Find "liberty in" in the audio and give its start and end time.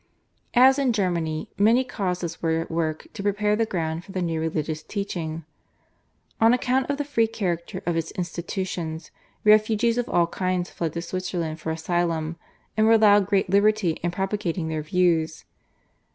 13.51-14.09